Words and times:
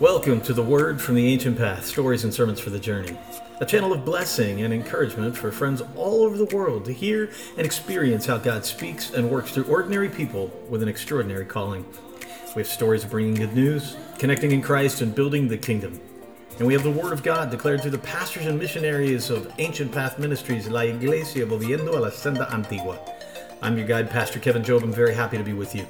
Welcome 0.00 0.42
to 0.42 0.52
the 0.52 0.62
Word 0.62 1.00
from 1.00 1.14
the 1.14 1.26
Ancient 1.32 1.56
Path 1.56 1.86
Stories 1.86 2.24
and 2.24 2.34
Sermons 2.34 2.60
for 2.60 2.68
the 2.68 2.78
Journey, 2.78 3.16
a 3.62 3.64
channel 3.64 3.94
of 3.94 4.04
blessing 4.04 4.60
and 4.60 4.74
encouragement 4.74 5.34
for 5.34 5.50
friends 5.50 5.82
all 5.96 6.20
over 6.20 6.36
the 6.36 6.54
world 6.54 6.84
to 6.84 6.92
hear 6.92 7.30
and 7.56 7.64
experience 7.64 8.26
how 8.26 8.36
God 8.36 8.66
speaks 8.66 9.14
and 9.14 9.30
works 9.30 9.52
through 9.52 9.64
ordinary 9.64 10.10
people 10.10 10.48
with 10.68 10.82
an 10.82 10.88
extraordinary 10.88 11.46
calling. 11.46 11.86
We 12.54 12.60
have 12.60 12.68
stories 12.68 13.04
of 13.04 13.10
bringing 13.10 13.36
good 13.36 13.54
news, 13.54 13.96
connecting 14.18 14.52
in 14.52 14.60
Christ, 14.60 15.00
and 15.00 15.14
building 15.14 15.48
the 15.48 15.56
kingdom. 15.56 15.98
And 16.58 16.66
we 16.66 16.74
have 16.74 16.82
the 16.82 16.90
Word 16.90 17.14
of 17.14 17.22
God 17.22 17.50
declared 17.50 17.80
through 17.80 17.92
the 17.92 17.98
pastors 17.98 18.44
and 18.44 18.58
missionaries 18.58 19.30
of 19.30 19.50
Ancient 19.56 19.92
Path 19.92 20.18
Ministries, 20.18 20.68
La 20.68 20.80
Iglesia 20.80 21.46
Volviendo 21.46 21.96
a 21.96 22.00
la 22.00 22.10
Senda 22.10 22.52
Antigua. 22.52 22.98
I'm 23.62 23.78
your 23.78 23.86
guide, 23.86 24.10
Pastor 24.10 24.40
Kevin 24.40 24.62
Jobe. 24.62 24.82
I'm 24.82 24.92
very 24.92 25.14
happy 25.14 25.38
to 25.38 25.42
be 25.42 25.54
with 25.54 25.74
you. 25.74 25.86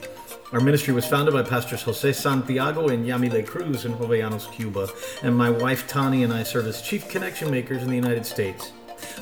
Our 0.53 0.61
ministry 0.61 0.95
was 0.95 1.05
founded 1.05 1.35
by 1.35 1.43
Pastors 1.43 1.83
Jose 1.83 2.13
Santiago 2.13 2.87
and 2.87 3.05
Yamile 3.05 3.45
Cruz 3.45 3.85
in 3.85 3.95
Jovellanos, 3.95 4.51
Cuba, 4.53 4.89
and 5.25 5.37
my 5.37 5.51
wife 5.51 5.89
Tani 5.89 6.23
and 6.23 6.33
I 6.33 6.45
serve 6.45 6.69
as 6.69 6.81
chief 6.81 7.09
connection 7.09 7.51
makers 7.51 7.83
in 7.83 7.89
the 7.89 7.97
United 7.97 8.25
States. 8.25 8.71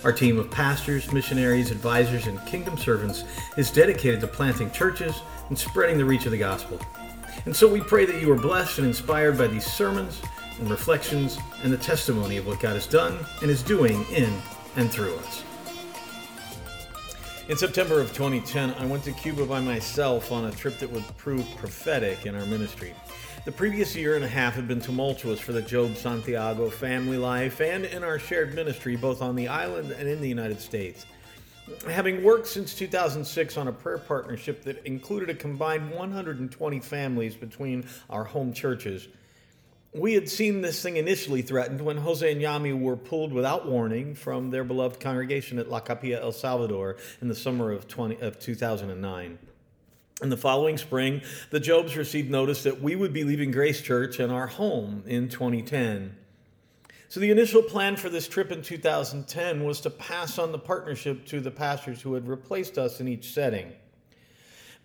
Our 0.05 0.12
team 0.12 0.39
of 0.39 0.51
pastors, 0.51 1.11
missionaries, 1.12 1.71
advisors, 1.71 2.27
and 2.27 2.45
kingdom 2.45 2.77
servants 2.77 3.25
is 3.57 3.71
dedicated 3.71 4.21
to 4.21 4.27
planting 4.27 4.71
churches 4.71 5.23
and 5.48 5.59
spreading 5.59 5.97
the 5.97 6.05
reach 6.05 6.27
of 6.27 6.33
the 6.33 6.39
gospel. 6.39 6.79
And 7.47 7.56
so 7.56 7.73
we 7.73 7.81
pray 7.81 8.05
that 8.05 8.20
you 8.20 8.31
are 8.31 8.37
blessed 8.37 8.77
and 8.77 8.87
inspired 8.87 9.39
by 9.39 9.47
these 9.47 9.65
sermons 9.65 10.20
and 10.61 10.70
reflections 10.70 11.39
and 11.62 11.73
the 11.73 11.79
testimony 11.79 12.37
of 12.37 12.47
what 12.47 12.61
God 12.61 12.75
has 12.75 12.87
done 12.87 13.19
and 13.41 13.51
is 13.51 13.62
doing 13.62 14.05
in 14.12 14.31
and 14.77 14.91
through 14.91 15.17
us. 15.17 15.43
In 17.47 17.59
September 17.59 18.01
of 18.01 18.09
2010, 18.15 18.71
I 18.71 18.87
went 18.87 19.05
to 19.05 19.12
Cuba 19.12 19.45
by 19.45 19.61
myself 19.61 20.33
on 20.33 20.47
a 20.47 20.51
trip 20.51 20.79
that 20.79 20.91
would 20.91 21.05
prove 21.19 21.47
prophetic 21.57 22.25
in 22.25 22.34
our 22.34 22.47
ministry. 22.47 22.95
The 23.45 23.53
previous 23.53 23.95
year 23.95 24.17
and 24.17 24.25
a 24.25 24.29
half 24.29 24.55
had 24.55 24.67
been 24.67 24.80
tumultuous 24.80 25.41
for 25.41 25.53
the 25.53 25.61
Jobe 25.61 25.95
Santiago 25.95 26.70
family 26.70 27.19
life 27.19 27.61
and 27.61 27.84
in 27.84 28.03
our 28.03 28.19
shared 28.19 28.55
ministry, 28.55 28.97
both 28.97 29.20
on 29.20 29.37
the 29.37 29.47
island 29.47 29.91
and 29.91 30.09
in 30.09 30.22
the 30.22 30.28
United 30.28 30.59
States. 30.59 31.05
Having 31.87 32.25
worked 32.25 32.47
since 32.47 32.75
2006 32.75 33.59
on 33.59 33.69
a 33.69 33.72
prayer 33.72 33.98
partnership 33.98 34.65
that 34.65 34.83
included 34.87 35.28
a 35.28 35.34
combined 35.34 35.91
120 35.91 36.81
families 36.81 37.34
between 37.34 37.84
our 38.09 38.25
home 38.25 38.55
churches, 38.55 39.09
we 39.95 40.14
had 40.14 40.28
seen 40.28 40.61
this 40.61 40.83
thing 40.83 40.97
initially 40.97 41.41
threatened 41.41 41.81
when 41.81 41.98
Jose 41.98 42.31
and 42.31 42.41
Yami 42.41 42.78
were 42.78 42.97
pulled 42.97 43.33
without 43.33 43.67
warning 43.67 44.17
from 44.17 44.50
their 44.50 44.64
beloved 44.64 44.98
congregation 44.98 45.59
at 45.61 45.70
La 45.70 45.78
Capilla 45.78 46.20
El 46.20 46.33
Salvador 46.33 46.97
in 47.23 47.28
the 47.28 47.34
summer 47.34 47.70
of, 47.70 47.87
20, 47.87 48.20
of 48.20 48.41
2009. 48.41 49.39
In 50.22 50.31
the 50.31 50.37
following 50.37 50.78
spring, 50.78 51.22
the 51.50 51.61
Jobes 51.61 51.97
received 51.97 52.28
notice 52.28 52.65
that 52.65 52.81
we 52.81 52.97
would 52.97 53.12
be 53.12 53.22
leaving 53.22 53.53
Grace 53.53 53.81
Church 53.81 54.19
and 54.19 54.33
our 54.33 54.48
home 54.48 55.05
in 55.06 55.28
2010. 55.28 56.17
So, 57.09 57.20
the 57.20 57.31
initial 57.31 57.62
plan 57.62 57.95
for 57.95 58.09
this 58.09 58.27
trip 58.27 58.50
in 58.50 58.62
2010 58.62 59.65
was 59.65 59.81
to 59.83 59.91
pass 59.91 60.39
on 60.39 60.50
the 60.50 60.59
partnership 60.59 61.25
to 61.27 61.41
the 61.41 61.50
pastors 61.50 62.03
who 62.03 62.15
had 62.15 62.27
replaced 62.27 62.78
us 62.78 63.00
in 63.00 63.06
each 63.06 63.33
setting. 63.33 63.72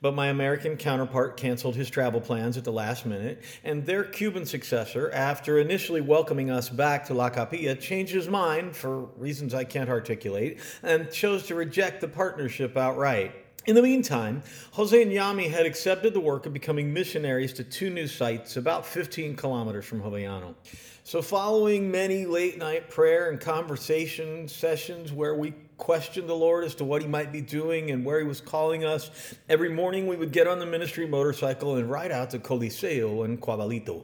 But 0.02 0.14
my 0.14 0.28
American 0.28 0.78
counterpart 0.78 1.36
canceled 1.36 1.76
his 1.76 1.90
travel 1.90 2.22
plans 2.22 2.58
at 2.58 2.64
the 2.64 2.72
last 2.72 3.06
minute, 3.06 3.44
and 3.64 3.86
their 3.86 4.04
Cuban 4.04 4.46
successor, 4.46 5.12
after 5.12 5.60
initially 5.60 6.00
welcoming 6.00 6.50
us 6.50 6.70
back 6.70 7.06
to 7.06 7.14
La 7.14 7.30
Capilla, 7.30 7.76
changed 7.76 8.14
his 8.14 8.30
mind 8.30 8.76
for 8.76 9.02
reasons 9.18 9.54
I 9.54 9.66
can't 9.66 9.90
articulate 9.90 10.60
and 10.84 11.12
chose 11.12 11.48
to 11.48 11.56
reject 11.56 12.00
the 12.00 12.08
partnership 12.08 12.78
outright. 12.78 13.39
In 13.66 13.76
the 13.76 13.82
meantime, 13.82 14.42
Jose 14.72 15.02
and 15.02 15.12
Yami 15.12 15.50
had 15.50 15.66
accepted 15.66 16.14
the 16.14 16.20
work 16.20 16.46
of 16.46 16.54
becoming 16.54 16.94
missionaries 16.94 17.52
to 17.54 17.64
two 17.64 17.90
new 17.90 18.08
sites 18.08 18.56
about 18.56 18.86
15 18.86 19.36
kilometers 19.36 19.86
from 19.86 20.02
Jovellanos. 20.02 20.56
So, 21.04 21.22
following 21.22 21.92
many 21.92 22.26
late 22.26 22.58
night 22.58 22.90
prayer 22.90 23.30
and 23.30 23.40
conversation 23.40 24.48
sessions 24.48 25.12
where 25.12 25.36
we 25.36 25.54
questioned 25.78 26.30
the 26.30 26.36
Lord 26.36 26.64
as 26.64 26.76
to 26.76 26.86
what 26.86 27.02
He 27.02 27.08
might 27.08 27.32
be 27.32 27.42
doing 27.42 27.92
and 27.92 28.06
where 28.06 28.20
He 28.20 28.26
was 28.26 28.40
calling 28.40 28.86
us, 28.86 29.12
every 29.50 29.70
morning 29.70 30.08
we 30.08 30.16
would 30.16 30.32
get 30.32 30.48
on 30.48 30.60
the 30.60 30.66
ministry 30.66 31.08
motorcycle 31.08 31.76
and 31.76 31.90
ride 31.90 32.12
out 32.12 32.30
to 32.30 32.40
Coliseo 32.40 33.26
and 33.26 33.42
Cuabalito. 33.42 34.04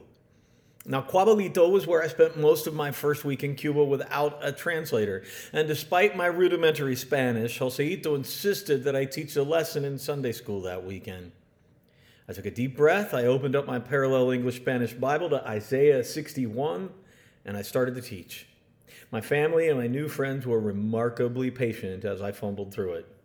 Now, 0.88 1.02
Cuabalito 1.02 1.68
was 1.68 1.84
where 1.84 2.00
I 2.00 2.06
spent 2.06 2.38
most 2.38 2.68
of 2.68 2.74
my 2.74 2.92
first 2.92 3.24
week 3.24 3.42
in 3.42 3.56
Cuba 3.56 3.82
without 3.82 4.38
a 4.40 4.52
translator. 4.52 5.24
And 5.52 5.66
despite 5.66 6.16
my 6.16 6.26
rudimentary 6.26 6.94
Spanish, 6.94 7.58
Joseito 7.58 8.14
insisted 8.14 8.84
that 8.84 8.94
I 8.94 9.04
teach 9.04 9.34
a 9.34 9.42
lesson 9.42 9.84
in 9.84 9.98
Sunday 9.98 10.30
school 10.30 10.60
that 10.62 10.84
weekend. 10.84 11.32
I 12.28 12.32
took 12.32 12.46
a 12.46 12.52
deep 12.52 12.76
breath, 12.76 13.14
I 13.14 13.24
opened 13.24 13.56
up 13.56 13.66
my 13.66 13.80
parallel 13.80 14.30
English 14.30 14.56
Spanish 14.56 14.92
Bible 14.92 15.28
to 15.30 15.46
Isaiah 15.46 16.04
61, 16.04 16.90
and 17.44 17.56
I 17.56 17.62
started 17.62 17.96
to 17.96 18.00
teach. 18.00 18.46
My 19.10 19.20
family 19.20 19.68
and 19.68 19.78
my 19.78 19.86
new 19.86 20.08
friends 20.08 20.46
were 20.46 20.60
remarkably 20.60 21.50
patient 21.50 22.04
as 22.04 22.22
I 22.22 22.32
fumbled 22.32 22.72
through 22.72 22.94
it. 22.94 23.15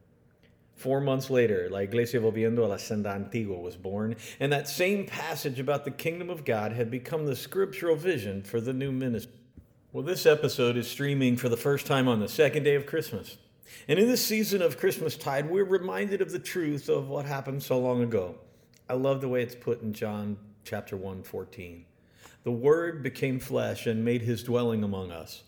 Four 0.82 1.00
months 1.00 1.30
later, 1.30 1.70
La 1.70 1.82
Iglesia 1.82 2.20
Volviendo 2.20 2.66
a 2.66 2.68
la 2.68 2.78
Senda 2.78 3.12
Antigua 3.12 3.56
was 3.56 3.76
born, 3.76 4.16
and 4.40 4.52
that 4.52 4.68
same 4.68 5.06
passage 5.06 5.60
about 5.60 5.86
the 5.86 5.92
kingdom 5.92 6.32
of 6.32 6.44
God 6.44 6.72
had 6.72 6.90
become 6.90 7.28
the 7.28 7.36
scriptural 7.36 7.96
vision 7.96 8.42
for 8.42 8.60
the 8.60 8.74
new 8.74 8.92
ministry. 8.92 9.36
Well, 9.94 10.04
this 10.04 10.26
episode 10.26 10.78
is 10.78 10.88
streaming 10.88 11.38
for 11.38 11.50
the 11.50 11.56
first 11.56 11.86
time 11.86 12.08
on 12.08 12.20
the 12.20 12.28
second 12.28 12.64
day 12.64 12.74
of 12.74 12.88
Christmas. 12.88 13.38
And 13.88 14.00
in 14.00 14.08
this 14.08 14.26
season 14.26 14.64
of 14.64 14.80
Christmas 14.80 15.16
tide, 15.16 15.52
we're 15.52 15.66
reminded 15.66 16.20
of 16.20 16.32
the 16.32 16.40
truth 16.40 16.90
of 16.90 17.10
what 17.10 17.28
happened 17.28 17.62
so 17.62 17.78
long 17.78 18.02
ago. 18.02 18.34
I 18.90 18.94
love 18.94 19.22
the 19.22 19.30
way 19.30 19.44
it's 19.44 19.54
put 19.54 19.84
in 19.84 19.94
John 19.94 20.36
chapter 20.64 20.98
1, 20.98 21.22
14. 21.22 21.86
The 22.44 22.52
Word 22.52 23.04
became 23.04 23.40
flesh 23.40 23.86
and 23.86 24.04
made 24.04 24.24
his 24.24 24.42
dwelling 24.42 24.84
among 24.84 25.12
us. 25.12 25.44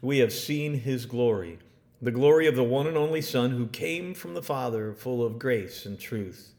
We 0.00 0.18
have 0.18 0.32
seen 0.32 0.74
his 0.74 1.06
glory 1.06 1.58
the 2.00 2.10
glory 2.10 2.46
of 2.46 2.56
the 2.56 2.64
one 2.64 2.86
and 2.86 2.96
only 2.96 3.22
Son 3.22 3.52
who 3.52 3.66
came 3.66 4.14
from 4.14 4.34
the 4.34 4.42
Father, 4.42 4.92
full 4.92 5.24
of 5.24 5.38
grace 5.38 5.86
and 5.86 5.98
truth. 5.98 6.52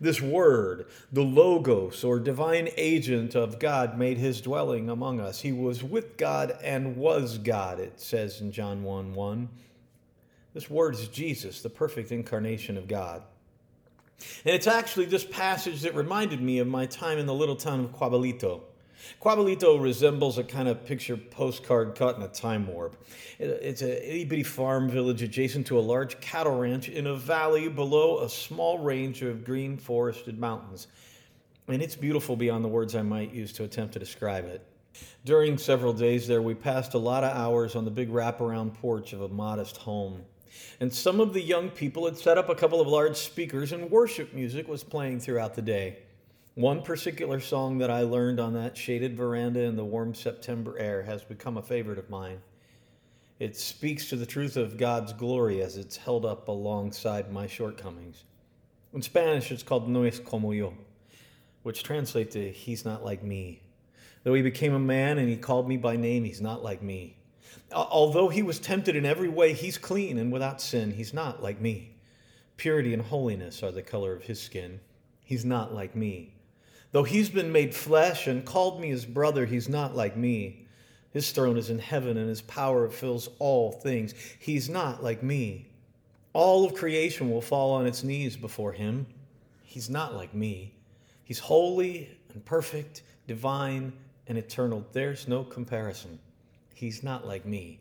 This 0.00 0.22
word, 0.22 0.86
the 1.12 1.22
Logos 1.22 2.04
or 2.04 2.18
divine 2.18 2.70
agent 2.76 3.34
of 3.34 3.58
God, 3.58 3.98
made 3.98 4.16
his 4.16 4.40
dwelling 4.40 4.88
among 4.88 5.20
us. 5.20 5.40
He 5.40 5.52
was 5.52 5.84
with 5.84 6.16
God 6.16 6.56
and 6.62 6.96
was 6.96 7.36
God, 7.36 7.78
it 7.78 8.00
says 8.00 8.40
in 8.40 8.50
John 8.50 8.82
1 8.82 9.12
1. 9.12 9.48
This 10.54 10.70
word 10.70 10.94
is 10.94 11.08
Jesus, 11.08 11.60
the 11.60 11.68
perfect 11.68 12.12
incarnation 12.12 12.78
of 12.78 12.88
God. 12.88 13.22
And 14.44 14.54
it's 14.54 14.66
actually 14.66 15.06
this 15.06 15.24
passage 15.24 15.82
that 15.82 15.94
reminded 15.94 16.40
me 16.40 16.58
of 16.58 16.66
my 16.66 16.86
time 16.86 17.18
in 17.18 17.26
the 17.26 17.34
little 17.34 17.56
town 17.56 17.80
of 17.80 17.92
Cuabalito. 17.92 18.62
Cuabalito 19.20 19.80
resembles 19.80 20.38
a 20.38 20.44
kind 20.44 20.68
of 20.68 20.84
picture 20.84 21.16
postcard 21.16 21.94
caught 21.94 22.16
in 22.16 22.22
a 22.22 22.28
time 22.28 22.66
warp. 22.66 22.96
It's 23.38 23.82
an 23.82 23.90
itty 23.90 24.24
bitty 24.24 24.42
farm 24.42 24.88
village 24.88 25.22
adjacent 25.22 25.66
to 25.68 25.78
a 25.78 25.80
large 25.80 26.20
cattle 26.20 26.58
ranch 26.58 26.88
in 26.88 27.06
a 27.06 27.14
valley 27.14 27.68
below 27.68 28.20
a 28.20 28.28
small 28.28 28.78
range 28.78 29.22
of 29.22 29.44
green 29.44 29.76
forested 29.76 30.38
mountains. 30.38 30.86
And 31.68 31.82
it's 31.82 31.96
beautiful 31.96 32.36
beyond 32.36 32.64
the 32.64 32.68
words 32.68 32.94
I 32.94 33.02
might 33.02 33.32
use 33.32 33.52
to 33.54 33.64
attempt 33.64 33.92
to 33.94 33.98
describe 33.98 34.46
it. 34.46 34.66
During 35.24 35.56
several 35.56 35.92
days 35.92 36.26
there, 36.26 36.42
we 36.42 36.54
passed 36.54 36.94
a 36.94 36.98
lot 36.98 37.22
of 37.22 37.36
hours 37.36 37.76
on 37.76 37.84
the 37.84 37.90
big 37.90 38.10
wraparound 38.10 38.74
porch 38.74 39.12
of 39.12 39.22
a 39.22 39.28
modest 39.28 39.76
home. 39.76 40.24
And 40.80 40.92
some 40.92 41.20
of 41.20 41.32
the 41.32 41.40
young 41.40 41.70
people 41.70 42.06
had 42.06 42.18
set 42.18 42.38
up 42.38 42.48
a 42.48 42.54
couple 42.54 42.80
of 42.80 42.88
large 42.88 43.16
speakers, 43.16 43.72
and 43.72 43.90
worship 43.90 44.34
music 44.34 44.66
was 44.66 44.82
playing 44.82 45.20
throughout 45.20 45.54
the 45.54 45.62
day. 45.62 45.98
One 46.56 46.82
particular 46.82 47.38
song 47.38 47.78
that 47.78 47.90
I 47.90 48.02
learned 48.02 48.40
on 48.40 48.54
that 48.54 48.76
shaded 48.76 49.16
veranda 49.16 49.60
in 49.60 49.76
the 49.76 49.84
warm 49.84 50.14
September 50.14 50.76
air 50.78 51.02
has 51.02 51.22
become 51.22 51.56
a 51.56 51.62
favorite 51.62 51.98
of 51.98 52.10
mine. 52.10 52.40
It 53.38 53.56
speaks 53.56 54.08
to 54.08 54.16
the 54.16 54.26
truth 54.26 54.56
of 54.56 54.76
God's 54.76 55.12
glory 55.12 55.62
as 55.62 55.76
it's 55.76 55.96
held 55.96 56.26
up 56.26 56.48
alongside 56.48 57.32
my 57.32 57.46
shortcomings. 57.46 58.24
In 58.92 59.00
Spanish, 59.00 59.52
it's 59.52 59.62
called 59.62 59.88
No 59.88 60.02
es 60.02 60.18
como 60.18 60.50
yo, 60.50 60.74
which 61.62 61.84
translates 61.84 62.34
to 62.34 62.50
He's 62.50 62.84
not 62.84 63.04
like 63.04 63.22
me. 63.22 63.62
Though 64.24 64.34
he 64.34 64.42
became 64.42 64.74
a 64.74 64.78
man 64.80 65.18
and 65.18 65.28
he 65.28 65.36
called 65.36 65.68
me 65.68 65.76
by 65.76 65.94
name, 65.94 66.24
he's 66.24 66.40
not 66.40 66.64
like 66.64 66.82
me. 66.82 67.16
Although 67.72 68.28
he 68.28 68.42
was 68.42 68.58
tempted 68.58 68.96
in 68.96 69.06
every 69.06 69.28
way, 69.28 69.52
he's 69.52 69.78
clean 69.78 70.18
and 70.18 70.32
without 70.32 70.60
sin. 70.60 70.90
He's 70.90 71.14
not 71.14 71.42
like 71.42 71.60
me. 71.60 71.94
Purity 72.56 72.92
and 72.92 73.02
holiness 73.02 73.62
are 73.62 73.70
the 73.70 73.82
color 73.82 74.12
of 74.12 74.24
his 74.24 74.42
skin. 74.42 74.80
He's 75.22 75.44
not 75.44 75.72
like 75.72 75.94
me. 75.94 76.34
Though 76.92 77.04
he's 77.04 77.28
been 77.28 77.52
made 77.52 77.74
flesh 77.74 78.26
and 78.26 78.44
called 78.44 78.80
me 78.80 78.88
his 78.88 79.04
brother, 79.04 79.46
he's 79.46 79.68
not 79.68 79.94
like 79.94 80.16
me. 80.16 80.66
His 81.12 81.30
throne 81.30 81.56
is 81.56 81.70
in 81.70 81.78
heaven 81.78 82.16
and 82.16 82.28
his 82.28 82.42
power 82.42 82.88
fills 82.88 83.28
all 83.38 83.72
things. 83.72 84.14
He's 84.38 84.68
not 84.68 85.02
like 85.02 85.22
me. 85.22 85.66
All 86.32 86.64
of 86.64 86.74
creation 86.74 87.30
will 87.30 87.40
fall 87.40 87.72
on 87.72 87.86
its 87.86 88.04
knees 88.04 88.36
before 88.36 88.72
him. 88.72 89.06
He's 89.64 89.90
not 89.90 90.14
like 90.14 90.34
me. 90.34 90.74
He's 91.24 91.38
holy 91.38 92.10
and 92.32 92.44
perfect, 92.44 93.02
divine 93.26 93.92
and 94.26 94.38
eternal. 94.38 94.84
There's 94.92 95.28
no 95.28 95.44
comparison. 95.44 96.18
He's 96.74 97.02
not 97.02 97.26
like 97.26 97.44
me. 97.44 97.80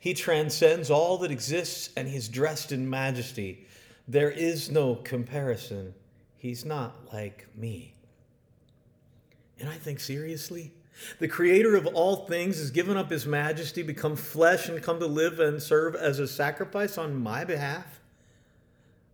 He 0.00 0.14
transcends 0.14 0.90
all 0.90 1.18
that 1.18 1.30
exists 1.30 1.90
and 1.96 2.06
he's 2.08 2.28
dressed 2.28 2.72
in 2.72 2.88
majesty. 2.88 3.66
There 4.08 4.30
is 4.30 4.70
no 4.70 4.94
comparison. 4.96 5.94
He's 6.36 6.64
not 6.64 7.12
like 7.12 7.46
me. 7.56 7.95
And 9.60 9.68
I 9.68 9.74
think, 9.74 10.00
seriously? 10.00 10.72
The 11.18 11.28
creator 11.28 11.76
of 11.76 11.86
all 11.86 12.26
things 12.26 12.58
has 12.58 12.70
given 12.70 12.96
up 12.96 13.10
his 13.10 13.26
majesty, 13.26 13.82
become 13.82 14.16
flesh, 14.16 14.68
and 14.68 14.82
come 14.82 14.98
to 15.00 15.06
live 15.06 15.40
and 15.40 15.62
serve 15.62 15.94
as 15.94 16.18
a 16.18 16.26
sacrifice 16.26 16.96
on 16.96 17.22
my 17.22 17.44
behalf. 17.44 18.00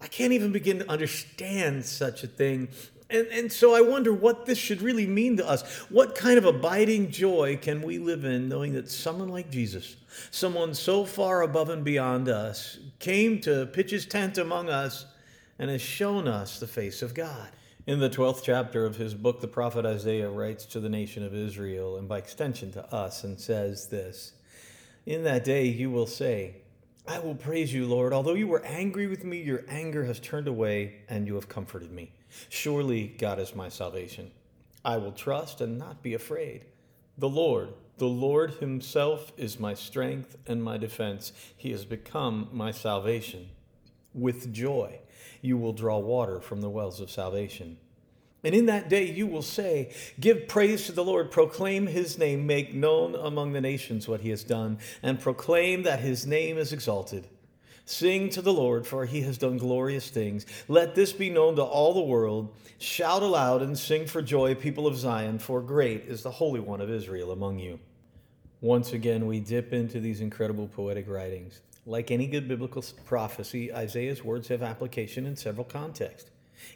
I 0.00 0.06
can't 0.09 0.33
even 0.33 0.53
begin 0.53 0.81
to 0.81 0.91
understand 0.91 1.85
such 1.85 2.25
a 2.25 2.27
thing. 2.27 2.69
And, 3.09 3.27
and 3.29 3.53
so 3.53 3.75
I 3.75 3.83
wonder 3.83 4.12
what 4.12 4.47
this 4.47 4.59
should 4.59 4.81
really 4.81 5.06
mean 5.06 5.37
to 5.37 5.49
us. 5.49 5.62
What 5.91 6.15
kind 6.15 6.39
of 6.39 6.45
abiding 6.45 7.11
joy 7.11 7.59
can 7.61 7.83
we 7.83 7.99
live 7.99 8.25
in 8.25 8.49
knowing 8.49 8.73
that 8.73 8.91
someone 8.91 9.29
like 9.29 9.50
Jesus, 9.50 9.97
someone 10.31 10.75
so 10.75 11.05
far 11.05 11.43
above 11.43 11.69
and 11.69 11.85
beyond 11.85 12.29
us, 12.29 12.79
came 12.99 13.41
to 13.43 13.67
pitch 13.67 13.91
his 13.91 14.06
tent 14.06 14.38
among 14.38 14.71
us 14.71 15.06
and 15.59 15.71
has 15.71 15.83
shown 15.83 16.27
us 16.27 16.59
the 16.59 16.67
face 16.67 17.03
of 17.03 17.15
God? 17.15 17.49
In 17.84 17.99
the 17.99 18.08
12th 18.08 18.44
chapter 18.44 18.87
of 18.87 18.94
his 18.94 19.12
book, 19.12 19.40
the 19.40 19.49
prophet 19.49 19.84
Isaiah 19.84 20.31
writes 20.31 20.67
to 20.67 20.79
the 20.79 20.88
nation 20.88 21.25
of 21.25 21.34
Israel, 21.34 21.96
and 21.96 22.06
by 22.06 22.19
extension 22.19 22.70
to 22.73 22.94
us, 22.94 23.25
and 23.25 23.40
says 23.40 23.88
this 23.88 24.34
In 25.05 25.25
that 25.25 25.43
day 25.43 25.64
you 25.64 25.90
will 25.90 26.06
say, 26.06 26.58
I 27.08 27.19
will 27.19 27.34
praise 27.34 27.75
you, 27.75 27.87
Lord. 27.87 28.12
Although 28.12 28.34
you 28.34 28.46
were 28.46 28.64
angry 28.64 29.08
with 29.08 29.25
me, 29.25 29.43
your 29.43 29.64
anger 29.69 30.05
has 30.05 30.20
turned 30.20 30.46
away, 30.46 31.00
and 31.08 31.26
you 31.26 31.34
have 31.34 31.49
comforted 31.49 31.90
me. 31.90 32.12
Surely 32.49 33.08
God 33.19 33.40
is 33.40 33.56
my 33.56 33.69
salvation. 33.69 34.31
I 34.85 34.99
will 34.99 35.11
trust 35.11 35.61
and 35.61 35.76
not 35.76 36.05
be 36.05 36.14
afraid. 36.14 36.67
The 37.19 37.28
Lord, 37.28 37.70
the 37.99 38.06
Lord 38.06 38.52
Himself 38.52 39.32
is 39.37 39.58
my 39.58 39.75
strength 39.75 40.37
and 40.46 40.62
my 40.62 40.78
defense. 40.78 41.32
He 41.56 41.73
has 41.73 41.85
become 41.85 42.49
my 42.52 42.70
salvation. 42.70 43.49
With 44.14 44.52
joy, 44.52 45.00
you 45.41 45.57
will 45.57 45.73
draw 45.73 45.99
water 45.99 46.41
from 46.41 46.61
the 46.61 46.71
wells 46.71 47.01
of 47.01 47.11
salvation. 47.11 47.77
And 48.45 48.55
in 48.55 48.67
that 48.67 48.89
day 48.89 49.11
you 49.11 49.27
will 49.27 49.43
say, 49.43 49.93
Give 50.19 50.49
praise 50.49 50.87
to 50.87 50.93
the 50.93 51.05
Lord, 51.05 51.31
proclaim 51.31 51.87
his 51.87 52.19
name, 52.19 52.47
make 52.47 52.75
known 52.75 53.15
among 53.15 53.53
the 53.53 53.61
nations 53.61 54.09
what 54.09 54.21
he 54.21 54.31
has 54.31 54.43
done, 54.43 54.79
and 55.03 55.21
proclaim 55.21 55.85
that 55.85 56.01
his 56.01 56.27
name 56.27 56.59
is 56.59 56.73
exalted. 56.73 57.27
Sing 57.85 58.31
to 58.31 58.43
the 58.43 58.53
Lord, 58.53 58.87
for 58.87 59.07
he 59.07 59.23
has 59.23 59.39
done 59.39 59.59
glorious 59.59 60.09
things. 60.09 60.47
Let 60.69 60.95
this 60.95 61.13
be 61.13 61.31
known 61.31 61.57
to 61.57 61.63
all 61.63 61.95
the 61.95 62.01
world. 62.01 62.55
Shout 62.79 63.23
aloud 63.23 63.63
and 63.63 63.77
sing 63.77 64.07
for 64.07 64.23
joy, 64.23 64.55
people 64.55 64.87
of 64.87 64.97
Zion, 64.97 65.39
for 65.39 65.61
great 65.61 66.05
is 66.07 66.23
the 66.23 66.31
Holy 66.31 66.61
One 66.61 66.81
of 66.81 66.91
Israel 66.91 67.33
among 67.33 67.59
you. 67.59 67.81
Once 68.61 68.93
again, 68.93 69.27
we 69.27 69.41
dip 69.41 69.73
into 69.73 69.99
these 69.99 70.21
incredible 70.21 70.69
poetic 70.69 71.09
writings. 71.09 71.61
Like 71.84 72.11
any 72.11 72.26
good 72.26 72.46
biblical 72.46 72.84
prophecy, 73.05 73.73
Isaiah's 73.73 74.23
words 74.23 74.49
have 74.49 74.62
application 74.62 75.26
in 75.26 75.37
several 75.37 75.64
contexts. 75.64 76.31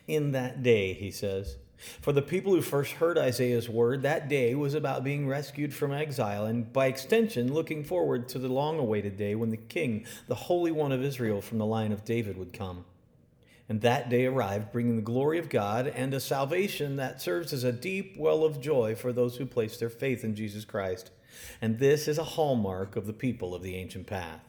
In 0.08 0.32
that 0.32 0.62
day, 0.62 0.94
he 0.94 1.10
says, 1.10 1.56
for 2.00 2.12
the 2.12 2.22
people 2.22 2.54
who 2.54 2.62
first 2.62 2.92
heard 2.92 3.18
Isaiah's 3.18 3.68
word, 3.68 4.02
that 4.02 4.28
day 4.28 4.54
was 4.54 4.74
about 4.74 5.04
being 5.04 5.28
rescued 5.28 5.74
from 5.74 5.92
exile, 5.92 6.46
and 6.46 6.72
by 6.72 6.86
extension, 6.86 7.52
looking 7.52 7.84
forward 7.84 8.28
to 8.30 8.38
the 8.38 8.48
long 8.48 8.78
awaited 8.78 9.16
day 9.16 9.34
when 9.34 9.50
the 9.50 9.56
King, 9.56 10.06
the 10.26 10.34
Holy 10.34 10.72
One 10.72 10.90
of 10.90 11.02
Israel 11.02 11.42
from 11.42 11.58
the 11.58 11.66
line 11.66 11.92
of 11.92 12.04
David, 12.04 12.38
would 12.38 12.52
come. 12.52 12.86
And 13.68 13.80
that 13.82 14.08
day 14.08 14.26
arrived, 14.26 14.72
bringing 14.72 14.96
the 14.96 15.02
glory 15.02 15.38
of 15.38 15.48
God 15.48 15.86
and 15.88 16.14
a 16.14 16.20
salvation 16.20 16.96
that 16.96 17.20
serves 17.20 17.52
as 17.52 17.64
a 17.64 17.72
deep 17.72 18.16
well 18.16 18.44
of 18.44 18.60
joy 18.60 18.94
for 18.94 19.12
those 19.12 19.36
who 19.36 19.44
place 19.44 19.76
their 19.76 19.90
faith 19.90 20.24
in 20.24 20.34
Jesus 20.34 20.64
Christ. 20.64 21.10
And 21.60 21.78
this 21.78 22.08
is 22.08 22.16
a 22.16 22.24
hallmark 22.24 22.96
of 22.96 23.06
the 23.06 23.12
people 23.12 23.54
of 23.54 23.62
the 23.62 23.74
ancient 23.76 24.06
path. 24.06 24.40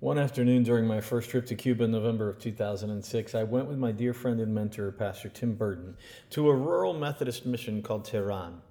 One 0.00 0.16
afternoon 0.16 0.62
during 0.62 0.86
my 0.86 1.00
first 1.00 1.28
trip 1.28 1.46
to 1.46 1.56
Cuba 1.56 1.82
in 1.82 1.90
November 1.90 2.28
of 2.28 2.38
2006, 2.38 3.34
I 3.34 3.42
went 3.42 3.66
with 3.66 3.78
my 3.78 3.90
dear 3.90 4.14
friend 4.14 4.38
and 4.38 4.54
mentor, 4.54 4.92
Pastor 4.92 5.28
Tim 5.28 5.54
Burton, 5.54 5.96
to 6.30 6.48
a 6.48 6.54
rural 6.54 6.94
Methodist 6.94 7.44
mission 7.44 7.82
called 7.82 8.04
Tehran. 8.04 8.62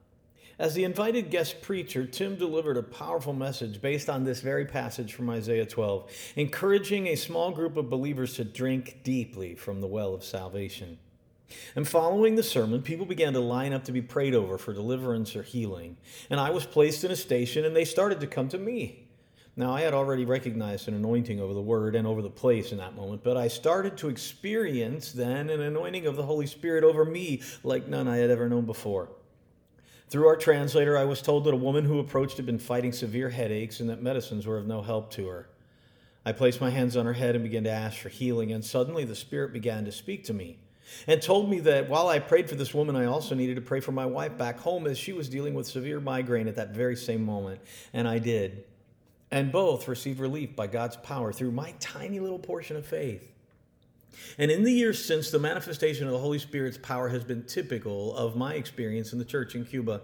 As 0.57 0.73
the 0.73 0.85
invited 0.85 1.29
guest 1.29 1.61
preacher, 1.61 2.05
Tim 2.05 2.37
delivered 2.37 2.77
a 2.77 2.81
powerful 2.81 3.33
message 3.33 3.81
based 3.81 4.09
on 4.09 4.23
this 4.23 4.39
very 4.39 4.63
passage 4.63 5.13
from 5.13 5.29
Isaiah 5.29 5.65
12, 5.65 6.09
encouraging 6.37 7.07
a 7.07 7.15
small 7.15 7.51
group 7.51 7.75
of 7.75 7.89
believers 7.89 8.35
to 8.35 8.45
drink 8.45 9.01
deeply 9.03 9.53
from 9.53 9.81
the 9.81 9.87
well 9.87 10.13
of 10.13 10.23
salvation. 10.23 10.97
And 11.75 11.85
following 11.85 12.35
the 12.35 12.43
sermon, 12.43 12.81
people 12.83 13.05
began 13.05 13.33
to 13.33 13.41
line 13.41 13.73
up 13.73 13.83
to 13.83 13.91
be 13.91 14.01
prayed 14.01 14.33
over 14.33 14.57
for 14.57 14.71
deliverance 14.71 15.35
or 15.35 15.43
healing. 15.43 15.97
And 16.29 16.39
I 16.39 16.51
was 16.51 16.65
placed 16.65 17.03
in 17.03 17.11
a 17.11 17.17
station, 17.17 17.65
and 17.65 17.75
they 17.75 17.83
started 17.83 18.21
to 18.21 18.27
come 18.27 18.47
to 18.47 18.57
me. 18.57 19.06
Now, 19.59 19.73
I 19.73 19.81
had 19.81 19.95
already 19.95 20.23
recognized 20.23 20.87
an 20.87 20.93
anointing 20.93 21.39
over 21.39 21.55
the 21.55 21.61
word 21.61 21.95
and 21.95 22.05
over 22.05 22.21
the 22.21 22.29
place 22.29 22.71
in 22.71 22.77
that 22.77 22.95
moment, 22.95 23.23
but 23.23 23.37
I 23.37 23.47
started 23.47 23.97
to 23.97 24.07
experience 24.07 25.11
then 25.11 25.49
an 25.49 25.61
anointing 25.61 26.05
of 26.05 26.15
the 26.15 26.21
Holy 26.21 26.45
Spirit 26.45 26.83
over 26.83 27.03
me 27.03 27.41
like 27.63 27.87
none 27.87 28.07
I 28.07 28.17
had 28.17 28.29
ever 28.29 28.47
known 28.47 28.67
before. 28.67 29.09
Through 30.09 30.27
our 30.27 30.35
translator, 30.35 30.95
I 30.95 31.05
was 31.05 31.23
told 31.23 31.43
that 31.45 31.55
a 31.55 31.57
woman 31.57 31.85
who 31.85 31.97
approached 31.97 32.37
had 32.37 32.45
been 32.45 32.59
fighting 32.59 32.91
severe 32.91 33.31
headaches 33.31 33.79
and 33.79 33.89
that 33.89 34.01
medicines 34.01 34.45
were 34.45 34.59
of 34.59 34.67
no 34.67 34.83
help 34.83 35.09
to 35.13 35.27
her. 35.27 35.49
I 36.23 36.33
placed 36.33 36.61
my 36.61 36.69
hands 36.69 36.95
on 36.95 37.07
her 37.07 37.13
head 37.13 37.33
and 37.33 37.43
began 37.43 37.63
to 37.63 37.71
ask 37.71 37.97
for 37.97 38.09
healing, 38.09 38.51
and 38.51 38.63
suddenly 38.63 39.05
the 39.05 39.15
Spirit 39.15 39.53
began 39.53 39.85
to 39.85 39.91
speak 39.91 40.23
to 40.25 40.35
me 40.35 40.59
and 41.07 41.19
told 41.19 41.49
me 41.49 41.61
that 41.61 41.89
while 41.89 42.09
I 42.09 42.19
prayed 42.19 42.47
for 42.47 42.55
this 42.55 42.75
woman, 42.75 42.95
I 42.95 43.05
also 43.05 43.33
needed 43.33 43.55
to 43.55 43.61
pray 43.61 43.79
for 43.79 43.91
my 43.91 44.05
wife 44.05 44.37
back 44.37 44.59
home 44.59 44.85
as 44.85 44.99
she 44.99 45.13
was 45.13 45.27
dealing 45.27 45.55
with 45.55 45.65
severe 45.65 45.99
migraine 45.99 46.47
at 46.47 46.55
that 46.57 46.75
very 46.75 46.95
same 46.95 47.25
moment. 47.25 47.59
And 47.91 48.07
I 48.07 48.19
did 48.19 48.63
and 49.31 49.51
both 49.51 49.87
receive 49.87 50.19
relief 50.19 50.55
by 50.55 50.67
God's 50.67 50.95
power 50.97 51.33
through 51.33 51.51
my 51.51 51.73
tiny 51.79 52.19
little 52.19 52.39
portion 52.39 52.77
of 52.77 52.85
faith. 52.85 53.31
And 54.37 54.49
in 54.49 54.63
the 54.63 54.71
years 54.71 55.03
since, 55.03 55.29
the 55.29 55.39
manifestation 55.39 56.07
of 56.07 56.13
the 56.13 56.19
Holy 56.19 56.39
Spirit's 56.39 56.77
power 56.77 57.09
has 57.09 57.23
been 57.23 57.43
typical 57.43 58.15
of 58.15 58.35
my 58.35 58.53
experience 58.53 59.13
in 59.13 59.19
the 59.19 59.25
church 59.25 59.55
in 59.55 59.65
Cuba. 59.65 60.01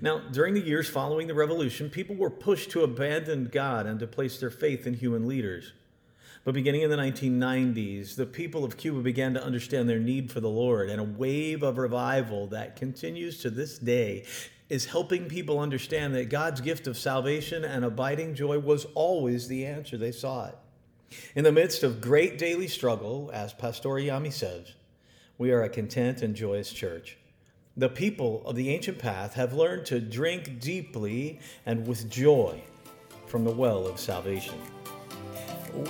Now, 0.00 0.20
during 0.30 0.54
the 0.54 0.60
years 0.60 0.88
following 0.88 1.26
the 1.26 1.34
revolution, 1.34 1.90
people 1.90 2.16
were 2.16 2.30
pushed 2.30 2.70
to 2.70 2.82
abandon 2.82 3.48
God 3.52 3.86
and 3.86 3.98
to 4.00 4.06
place 4.06 4.38
their 4.38 4.50
faith 4.50 4.86
in 4.86 4.94
human 4.94 5.26
leaders. 5.26 5.72
But 6.44 6.54
beginning 6.54 6.82
in 6.82 6.90
the 6.90 6.96
1990s, 6.96 8.16
the 8.16 8.24
people 8.24 8.64
of 8.64 8.78
Cuba 8.78 9.00
began 9.00 9.34
to 9.34 9.44
understand 9.44 9.88
their 9.88 9.98
need 9.98 10.32
for 10.32 10.40
the 10.40 10.48
Lord, 10.48 10.88
and 10.88 10.98
a 10.98 11.04
wave 11.04 11.62
of 11.62 11.76
revival 11.76 12.46
that 12.48 12.76
continues 12.76 13.38
to 13.40 13.50
this 13.50 13.78
day 13.78 14.24
is 14.70 14.86
helping 14.86 15.26
people 15.26 15.58
understand 15.58 16.14
that 16.14 16.30
God's 16.30 16.60
gift 16.60 16.86
of 16.86 16.96
salvation 16.96 17.64
and 17.64 17.84
abiding 17.84 18.34
joy 18.34 18.58
was 18.58 18.86
always 18.94 19.48
the 19.48 19.66
answer 19.66 19.98
they 19.98 20.12
sought. 20.12 20.56
In 21.34 21.42
the 21.42 21.52
midst 21.52 21.82
of 21.82 22.00
great 22.00 22.38
daily 22.38 22.68
struggle, 22.68 23.30
as 23.34 23.52
Pastor 23.52 23.88
Yami 23.88 24.32
says, 24.32 24.72
we 25.38 25.50
are 25.50 25.64
a 25.64 25.68
content 25.68 26.22
and 26.22 26.36
joyous 26.36 26.72
church. 26.72 27.18
The 27.76 27.88
people 27.88 28.42
of 28.46 28.54
the 28.54 28.70
ancient 28.70 28.98
path 28.98 29.34
have 29.34 29.52
learned 29.52 29.86
to 29.86 30.00
drink 30.00 30.60
deeply 30.60 31.40
and 31.66 31.86
with 31.86 32.08
joy 32.08 32.62
from 33.26 33.44
the 33.44 33.50
well 33.50 33.86
of 33.88 33.98
salvation. 33.98 34.54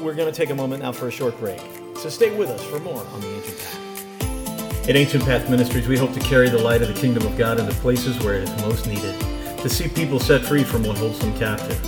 We're 0.00 0.14
going 0.14 0.32
to 0.32 0.36
take 0.36 0.50
a 0.50 0.54
moment 0.54 0.82
now 0.82 0.92
for 0.92 1.08
a 1.08 1.10
short 1.10 1.38
break, 1.38 1.60
so 1.96 2.08
stay 2.08 2.34
with 2.34 2.48
us 2.48 2.64
for 2.64 2.78
more 2.78 3.04
on 3.04 3.20
the 3.20 3.28
ancient 3.28 3.58
path. 3.58 3.89
At 4.90 4.96
Ancient 4.96 5.24
Path 5.24 5.48
Ministries, 5.48 5.86
we 5.86 5.96
hope 5.96 6.12
to 6.14 6.18
carry 6.18 6.48
the 6.48 6.58
light 6.58 6.82
of 6.82 6.92
the 6.92 7.00
kingdom 7.00 7.24
of 7.24 7.38
God 7.38 7.60
into 7.60 7.72
places 7.74 8.18
where 8.24 8.34
it 8.34 8.42
is 8.42 8.50
most 8.60 8.88
needed, 8.88 9.14
to 9.60 9.68
see 9.68 9.86
people 9.86 10.18
set 10.18 10.44
free 10.44 10.64
from 10.64 10.82
what 10.82 10.98
holds 10.98 11.20
them 11.20 11.32
captive. 11.38 11.80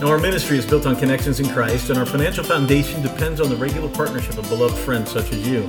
Now, 0.00 0.06
our 0.06 0.18
ministry 0.18 0.56
is 0.56 0.64
built 0.64 0.86
on 0.86 0.94
connections 0.94 1.40
in 1.40 1.48
Christ, 1.48 1.90
and 1.90 1.98
our 1.98 2.06
financial 2.06 2.44
foundation 2.44 3.02
depends 3.02 3.40
on 3.40 3.48
the 3.48 3.56
regular 3.56 3.88
partnership 3.88 4.38
of 4.38 4.48
beloved 4.48 4.78
friends 4.78 5.10
such 5.10 5.32
as 5.32 5.48
you. 5.48 5.66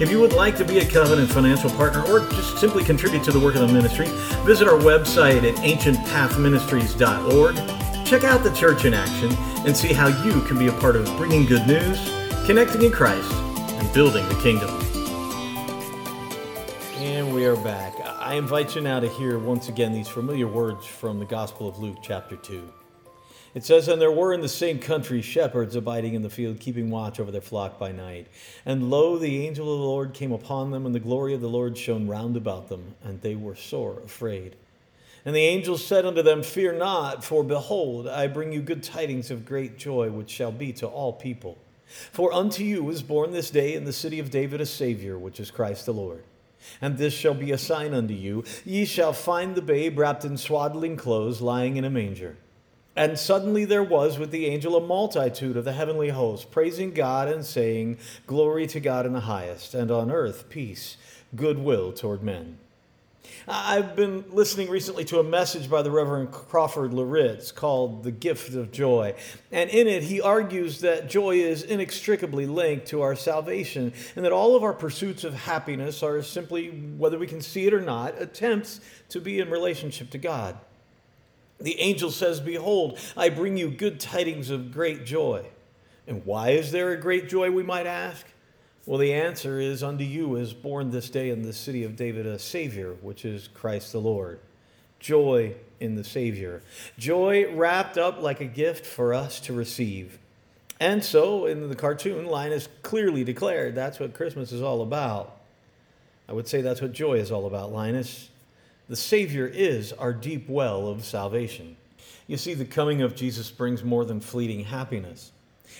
If 0.00 0.10
you 0.10 0.18
would 0.20 0.32
like 0.32 0.56
to 0.56 0.64
be 0.64 0.78
a 0.78 0.86
covenant 0.86 1.30
financial 1.30 1.68
partner 1.68 2.02
or 2.04 2.20
just 2.30 2.56
simply 2.56 2.82
contribute 2.82 3.22
to 3.24 3.30
the 3.30 3.38
work 3.38 3.56
of 3.56 3.68
the 3.68 3.74
ministry, 3.74 4.06
visit 4.46 4.68
our 4.68 4.78
website 4.78 5.46
at 5.46 5.54
ancientpathministries.org. 5.56 8.06
Check 8.06 8.24
out 8.24 8.42
the 8.42 8.54
church 8.54 8.86
in 8.86 8.94
action 8.94 9.36
and 9.66 9.76
see 9.76 9.92
how 9.92 10.06
you 10.24 10.40
can 10.46 10.58
be 10.58 10.68
a 10.68 10.72
part 10.80 10.96
of 10.96 11.04
bringing 11.18 11.44
good 11.44 11.66
news, 11.66 12.00
connecting 12.46 12.84
in 12.84 12.90
Christ, 12.90 13.30
and 13.34 13.92
building 13.92 14.26
the 14.30 14.36
kingdom 14.36 14.89
we 17.40 17.46
are 17.46 17.56
back. 17.56 17.94
I 18.04 18.34
invite 18.34 18.74
you 18.74 18.82
now 18.82 19.00
to 19.00 19.08
hear 19.08 19.38
once 19.38 19.70
again 19.70 19.94
these 19.94 20.08
familiar 20.08 20.46
words 20.46 20.84
from 20.84 21.18
the 21.18 21.24
Gospel 21.24 21.66
of 21.66 21.78
Luke, 21.78 21.96
chapter 22.02 22.36
2. 22.36 22.70
It 23.54 23.64
says, 23.64 23.88
And 23.88 23.98
there 23.98 24.12
were 24.12 24.34
in 24.34 24.42
the 24.42 24.48
same 24.48 24.78
country 24.78 25.22
shepherds 25.22 25.74
abiding 25.74 26.12
in 26.12 26.20
the 26.20 26.28
field, 26.28 26.60
keeping 26.60 26.90
watch 26.90 27.18
over 27.18 27.30
their 27.30 27.40
flock 27.40 27.78
by 27.78 27.92
night. 27.92 28.26
And 28.66 28.90
lo, 28.90 29.16
the 29.16 29.46
angel 29.46 29.72
of 29.72 29.78
the 29.78 29.86
Lord 29.86 30.12
came 30.12 30.32
upon 30.32 30.70
them, 30.70 30.84
and 30.84 30.94
the 30.94 31.00
glory 31.00 31.32
of 31.32 31.40
the 31.40 31.48
Lord 31.48 31.78
shone 31.78 32.06
round 32.06 32.36
about 32.36 32.68
them, 32.68 32.94
and 33.02 33.22
they 33.22 33.36
were 33.36 33.56
sore 33.56 34.02
afraid. 34.04 34.54
And 35.24 35.34
the 35.34 35.40
angel 35.40 35.78
said 35.78 36.04
unto 36.04 36.20
them, 36.20 36.42
Fear 36.42 36.74
not, 36.74 37.24
for 37.24 37.42
behold, 37.42 38.06
I 38.06 38.26
bring 38.26 38.52
you 38.52 38.60
good 38.60 38.82
tidings 38.82 39.30
of 39.30 39.46
great 39.46 39.78
joy, 39.78 40.10
which 40.10 40.28
shall 40.28 40.52
be 40.52 40.74
to 40.74 40.86
all 40.86 41.14
people. 41.14 41.56
For 42.12 42.34
unto 42.34 42.62
you 42.62 42.90
is 42.90 43.02
born 43.02 43.32
this 43.32 43.48
day 43.48 43.72
in 43.72 43.86
the 43.86 43.94
city 43.94 44.18
of 44.18 44.30
David 44.30 44.60
a 44.60 44.66
Savior, 44.66 45.18
which 45.18 45.40
is 45.40 45.50
Christ 45.50 45.86
the 45.86 45.94
Lord. 45.94 46.22
And 46.80 46.98
this 46.98 47.14
shall 47.14 47.34
be 47.34 47.52
a 47.52 47.58
sign 47.58 47.94
unto 47.94 48.14
you 48.14 48.44
ye 48.64 48.84
shall 48.84 49.12
find 49.12 49.54
the 49.54 49.62
babe 49.62 49.98
wrapped 49.98 50.24
in 50.24 50.36
swaddling 50.36 50.96
clothes, 50.96 51.40
lying 51.40 51.76
in 51.76 51.84
a 51.84 51.90
manger. 51.90 52.36
And 52.96 53.18
suddenly 53.18 53.64
there 53.64 53.84
was 53.84 54.18
with 54.18 54.30
the 54.30 54.46
angel 54.46 54.76
a 54.76 54.86
multitude 54.86 55.56
of 55.56 55.64
the 55.64 55.72
heavenly 55.72 56.10
host, 56.10 56.50
praising 56.50 56.92
God 56.92 57.28
and 57.28 57.44
saying, 57.44 57.98
Glory 58.26 58.66
to 58.66 58.80
God 58.80 59.06
in 59.06 59.12
the 59.12 59.20
highest, 59.20 59.74
and 59.74 59.90
on 59.90 60.10
earth 60.10 60.48
peace, 60.48 60.96
goodwill 61.34 61.92
toward 61.92 62.22
men. 62.22 62.58
I've 63.48 63.96
been 63.96 64.24
listening 64.30 64.68
recently 64.70 65.04
to 65.06 65.18
a 65.18 65.24
message 65.24 65.68
by 65.68 65.82
the 65.82 65.90
Reverend 65.90 66.30
Crawford 66.30 66.92
Loritts 66.92 67.50
called 67.50 68.04
The 68.04 68.10
Gift 68.10 68.54
of 68.54 68.70
Joy. 68.70 69.14
And 69.50 69.68
in 69.70 69.88
it, 69.88 70.02
he 70.02 70.20
argues 70.20 70.80
that 70.80 71.08
joy 71.08 71.36
is 71.36 71.62
inextricably 71.62 72.46
linked 72.46 72.86
to 72.88 73.02
our 73.02 73.16
salvation 73.16 73.92
and 74.14 74.24
that 74.24 74.32
all 74.32 74.56
of 74.56 74.62
our 74.62 74.72
pursuits 74.72 75.24
of 75.24 75.34
happiness 75.34 76.02
are 76.02 76.22
simply, 76.22 76.68
whether 76.68 77.18
we 77.18 77.26
can 77.26 77.40
see 77.40 77.66
it 77.66 77.74
or 77.74 77.80
not, 77.80 78.20
attempts 78.20 78.80
to 79.08 79.20
be 79.20 79.40
in 79.40 79.50
relationship 79.50 80.10
to 80.10 80.18
God. 80.18 80.56
The 81.60 81.80
angel 81.80 82.10
says, 82.10 82.40
Behold, 82.40 82.98
I 83.16 83.30
bring 83.30 83.56
you 83.56 83.70
good 83.70 84.00
tidings 84.00 84.50
of 84.50 84.72
great 84.72 85.04
joy. 85.04 85.46
And 86.06 86.24
why 86.24 86.50
is 86.50 86.72
there 86.72 86.92
a 86.92 87.00
great 87.00 87.28
joy, 87.28 87.50
we 87.50 87.62
might 87.62 87.86
ask? 87.86 88.26
Well, 88.86 88.98
the 88.98 89.12
answer 89.12 89.60
is 89.60 89.82
Unto 89.82 90.04
you 90.04 90.36
is 90.36 90.54
born 90.54 90.90
this 90.90 91.10
day 91.10 91.30
in 91.30 91.42
the 91.42 91.52
city 91.52 91.84
of 91.84 91.96
David 91.96 92.26
a 92.26 92.38
Savior, 92.38 92.94
which 93.02 93.24
is 93.24 93.48
Christ 93.48 93.92
the 93.92 94.00
Lord. 94.00 94.40
Joy 94.98 95.54
in 95.80 95.96
the 95.96 96.04
Savior. 96.04 96.62
Joy 96.98 97.52
wrapped 97.54 97.98
up 97.98 98.22
like 98.22 98.40
a 98.40 98.46
gift 98.46 98.86
for 98.86 99.12
us 99.12 99.40
to 99.40 99.52
receive. 99.52 100.18
And 100.78 101.04
so, 101.04 101.44
in 101.44 101.68
the 101.68 101.74
cartoon, 101.74 102.24
Linus 102.24 102.68
clearly 102.82 103.22
declared 103.22 103.74
that's 103.74 104.00
what 104.00 104.14
Christmas 104.14 104.50
is 104.50 104.62
all 104.62 104.80
about. 104.80 105.36
I 106.26 106.32
would 106.32 106.48
say 106.48 106.62
that's 106.62 106.80
what 106.80 106.92
joy 106.92 107.14
is 107.14 107.30
all 107.30 107.46
about, 107.46 107.72
Linus. 107.72 108.30
The 108.88 108.96
Savior 108.96 109.46
is 109.46 109.92
our 109.92 110.12
deep 110.12 110.48
well 110.48 110.88
of 110.88 111.04
salvation. 111.04 111.76
You 112.26 112.38
see, 112.38 112.54
the 112.54 112.64
coming 112.64 113.02
of 113.02 113.14
Jesus 113.14 113.50
brings 113.50 113.84
more 113.84 114.06
than 114.06 114.20
fleeting 114.20 114.64
happiness. 114.64 115.32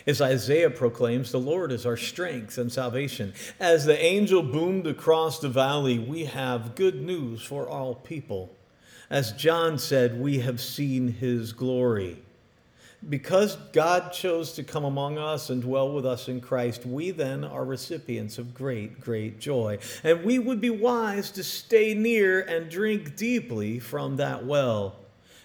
As 0.06 0.20
Isaiah 0.20 0.70
proclaims, 0.70 1.32
the 1.32 1.40
Lord 1.40 1.72
is 1.72 1.86
our 1.86 1.96
strength 1.96 2.58
and 2.58 2.72
salvation. 2.72 3.32
As 3.58 3.84
the 3.84 4.02
angel 4.02 4.42
boomed 4.42 4.86
across 4.86 5.38
the 5.38 5.48
valley, 5.48 5.98
we 5.98 6.24
have 6.24 6.74
good 6.74 7.00
news 7.02 7.42
for 7.42 7.68
all 7.68 7.94
people. 7.94 8.54
As 9.10 9.32
John 9.32 9.78
said, 9.78 10.20
we 10.20 10.38
have 10.38 10.60
seen 10.60 11.08
his 11.08 11.52
glory. 11.52 12.22
Because 13.08 13.56
God 13.72 14.12
chose 14.12 14.52
to 14.52 14.62
come 14.62 14.84
among 14.84 15.16
us 15.16 15.48
and 15.48 15.62
dwell 15.62 15.90
with 15.90 16.04
us 16.04 16.28
in 16.28 16.40
Christ, 16.40 16.84
we 16.84 17.10
then 17.10 17.44
are 17.44 17.64
recipients 17.64 18.36
of 18.36 18.54
great, 18.54 19.00
great 19.00 19.40
joy. 19.40 19.78
And 20.04 20.22
we 20.22 20.38
would 20.38 20.60
be 20.60 20.70
wise 20.70 21.30
to 21.32 21.42
stay 21.42 21.94
near 21.94 22.40
and 22.40 22.70
drink 22.70 23.16
deeply 23.16 23.78
from 23.78 24.16
that 24.16 24.44
well. 24.44 24.96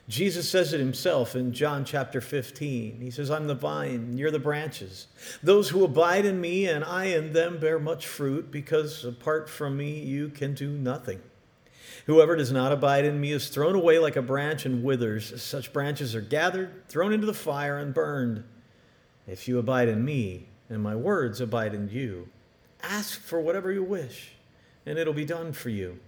Jesus 0.07 0.47
says 0.47 0.71
it 0.71 0.79
himself 0.79 1.35
in 1.35 1.51
John 1.51 1.83
chapter 1.83 2.21
15. 2.21 3.01
He 3.01 3.09
says, 3.09 3.31
I'm 3.31 3.47
the 3.47 3.55
vine, 3.55 4.17
you're 4.17 4.29
the 4.29 4.37
branches. 4.37 5.07
Those 5.41 5.69
who 5.69 5.83
abide 5.83 6.25
in 6.25 6.39
me 6.39 6.67
and 6.67 6.83
I 6.83 7.05
in 7.05 7.33
them 7.33 7.59
bear 7.59 7.79
much 7.79 8.05
fruit, 8.05 8.51
because 8.51 9.03
apart 9.03 9.49
from 9.49 9.77
me 9.77 9.99
you 9.99 10.29
can 10.29 10.53
do 10.53 10.69
nothing. 10.69 11.21
Whoever 12.05 12.35
does 12.35 12.51
not 12.51 12.71
abide 12.71 13.05
in 13.05 13.19
me 13.19 13.31
is 13.31 13.49
thrown 13.49 13.73
away 13.73 13.97
like 13.97 14.15
a 14.15 14.21
branch 14.21 14.63
and 14.63 14.83
withers. 14.83 15.41
Such 15.41 15.73
branches 15.73 16.13
are 16.13 16.21
gathered, 16.21 16.87
thrown 16.87 17.11
into 17.11 17.25
the 17.25 17.33
fire, 17.33 17.79
and 17.79 17.91
burned. 17.91 18.43
If 19.25 19.47
you 19.47 19.57
abide 19.57 19.89
in 19.89 20.05
me, 20.05 20.49
and 20.69 20.83
my 20.83 20.95
words 20.95 21.41
abide 21.41 21.73
in 21.73 21.89
you, 21.89 22.29
ask 22.83 23.19
for 23.19 23.41
whatever 23.41 23.71
you 23.71 23.83
wish, 23.83 24.33
and 24.85 24.99
it'll 24.99 25.13
be 25.13 25.25
done 25.25 25.51
for 25.51 25.69
you. 25.69 25.99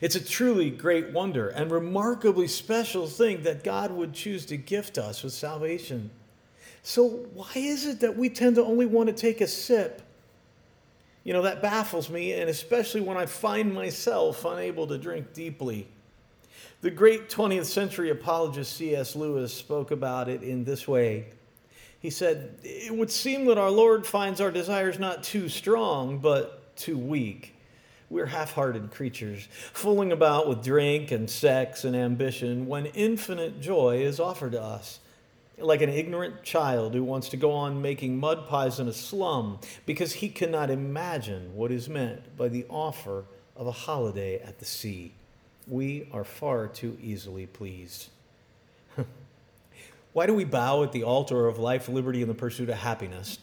It's 0.00 0.16
a 0.16 0.24
truly 0.24 0.70
great 0.70 1.10
wonder 1.10 1.48
and 1.48 1.70
remarkably 1.70 2.48
special 2.48 3.06
thing 3.06 3.42
that 3.42 3.64
God 3.64 3.90
would 3.90 4.12
choose 4.12 4.46
to 4.46 4.56
gift 4.56 4.98
us 4.98 5.22
with 5.22 5.32
salvation. 5.32 6.10
So, 6.82 7.06
why 7.34 7.50
is 7.54 7.86
it 7.86 8.00
that 8.00 8.16
we 8.16 8.30
tend 8.30 8.56
to 8.56 8.64
only 8.64 8.86
want 8.86 9.08
to 9.08 9.12
take 9.12 9.40
a 9.40 9.46
sip? 9.46 10.02
You 11.24 11.32
know, 11.32 11.42
that 11.42 11.60
baffles 11.60 12.08
me, 12.08 12.32
and 12.32 12.48
especially 12.48 13.00
when 13.00 13.16
I 13.16 13.26
find 13.26 13.74
myself 13.74 14.44
unable 14.44 14.86
to 14.86 14.96
drink 14.96 15.34
deeply. 15.34 15.86
The 16.80 16.90
great 16.90 17.28
20th 17.28 17.66
century 17.66 18.10
apologist 18.10 18.76
C.S. 18.76 19.16
Lewis 19.16 19.52
spoke 19.52 19.90
about 19.90 20.28
it 20.28 20.42
in 20.42 20.64
this 20.64 20.86
way. 20.86 21.26
He 22.00 22.10
said, 22.10 22.58
It 22.62 22.94
would 22.94 23.10
seem 23.10 23.46
that 23.46 23.58
our 23.58 23.70
Lord 23.70 24.06
finds 24.06 24.40
our 24.40 24.52
desires 24.52 24.98
not 24.98 25.24
too 25.24 25.48
strong, 25.48 26.18
but 26.18 26.76
too 26.76 26.96
weak. 26.96 27.54
We're 28.10 28.26
half 28.26 28.52
hearted 28.52 28.90
creatures, 28.90 29.48
fooling 29.72 30.12
about 30.12 30.48
with 30.48 30.64
drink 30.64 31.10
and 31.10 31.28
sex 31.28 31.84
and 31.84 31.94
ambition 31.94 32.66
when 32.66 32.86
infinite 32.86 33.60
joy 33.60 33.98
is 33.98 34.18
offered 34.18 34.52
to 34.52 34.62
us. 34.62 34.98
Like 35.58 35.82
an 35.82 35.90
ignorant 35.90 36.42
child 36.42 36.94
who 36.94 37.04
wants 37.04 37.28
to 37.30 37.36
go 37.36 37.52
on 37.52 37.82
making 37.82 38.18
mud 38.18 38.48
pies 38.48 38.80
in 38.80 38.88
a 38.88 38.92
slum 38.92 39.58
because 39.84 40.14
he 40.14 40.28
cannot 40.28 40.70
imagine 40.70 41.54
what 41.54 41.70
is 41.70 41.88
meant 41.88 42.36
by 42.36 42.48
the 42.48 42.64
offer 42.70 43.24
of 43.56 43.66
a 43.66 43.72
holiday 43.72 44.40
at 44.40 44.58
the 44.58 44.64
sea. 44.64 45.12
We 45.66 46.08
are 46.12 46.24
far 46.24 46.68
too 46.68 46.96
easily 47.02 47.46
pleased. 47.46 48.08
Why 50.12 50.26
do 50.26 50.32
we 50.32 50.44
bow 50.44 50.82
at 50.82 50.92
the 50.92 51.02
altar 51.02 51.46
of 51.46 51.58
life, 51.58 51.88
liberty, 51.88 52.22
and 52.22 52.30
the 52.30 52.34
pursuit 52.34 52.70
of 52.70 52.78
happiness? 52.78 53.38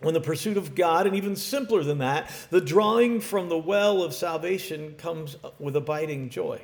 When 0.00 0.14
the 0.14 0.20
pursuit 0.20 0.56
of 0.56 0.74
God, 0.74 1.06
and 1.06 1.14
even 1.14 1.36
simpler 1.36 1.84
than 1.84 1.98
that, 1.98 2.30
the 2.50 2.60
drawing 2.60 3.20
from 3.20 3.48
the 3.48 3.58
well 3.58 4.02
of 4.02 4.14
salvation 4.14 4.94
comes 4.96 5.36
with 5.58 5.76
abiding 5.76 6.30
joy. 6.30 6.60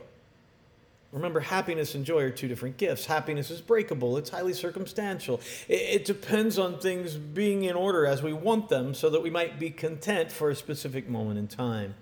Remember, 1.13 1.41
happiness 1.41 1.95
and 1.95 2.05
joy 2.05 2.25
are 2.25 2.31
two 2.31 2.49
different 2.49 2.77
gifts. 2.77 3.07
Happiness 3.07 3.51
is 3.51 3.61
breakable, 3.61 4.17
it's 4.17 4.31
highly 4.31 4.53
circumstantial. 4.53 5.41
It, 5.69 6.05
depends 6.05 6.59
on 6.59 6.79
things 6.79 7.17
being 7.17 7.65
in 7.65 7.77
order 7.77 8.07
as 8.07 8.23
we 8.23 8.33
want 8.33 8.69
them 8.69 8.95
so 8.95 9.11
that 9.11 9.23
we 9.23 9.31
might 9.31 9.59
be 9.59 9.71
content 9.71 10.33
for 10.33 10.51
a 10.51 10.57
specific 10.57 11.09
moment 11.09 11.39
in 11.39 11.47
time. 11.47 11.95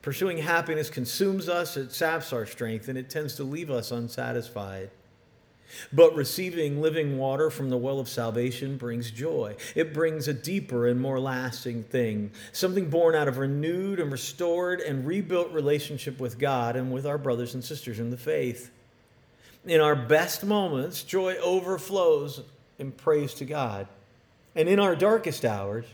Pursuing 0.00 0.38
happiness 0.38 0.90
consumes 0.90 1.48
us, 1.48 1.76
it 1.76 1.92
saps 1.92 2.32
our 2.32 2.44
strength, 2.44 2.88
and 2.88 2.98
it 2.98 3.08
tends 3.08 3.36
to 3.36 3.44
leave 3.44 3.70
us 3.70 3.92
unsatisfied. 3.92 4.90
But 5.92 6.14
receiving 6.14 6.80
living 6.80 7.18
water 7.18 7.50
from 7.50 7.70
the 7.70 7.76
well 7.76 7.98
of 7.98 8.08
salvation 8.08 8.76
brings 8.76 9.10
joy. 9.10 9.56
It 9.74 9.94
brings 9.94 10.28
a 10.28 10.34
deeper 10.34 10.86
and 10.86 11.00
more 11.00 11.20
lasting 11.20 11.84
thing, 11.84 12.30
something 12.52 12.90
born 12.90 13.14
out 13.14 13.28
of 13.28 13.38
renewed 13.38 14.00
and 14.00 14.10
restored 14.10 14.80
and 14.80 15.06
rebuilt 15.06 15.52
relationship 15.52 16.20
with 16.20 16.38
God 16.38 16.76
and 16.76 16.92
with 16.92 17.06
our 17.06 17.18
brothers 17.18 17.54
and 17.54 17.64
sisters 17.64 17.98
in 17.98 18.10
the 18.10 18.16
faith. 18.16 18.70
In 19.64 19.80
our 19.80 19.96
best 19.96 20.44
moments, 20.44 21.02
joy 21.02 21.36
overflows 21.36 22.42
in 22.78 22.92
praise 22.92 23.34
to 23.34 23.44
God. 23.44 23.86
And 24.54 24.68
in 24.68 24.80
our 24.80 24.96
darkest 24.96 25.44
hours, 25.44 25.86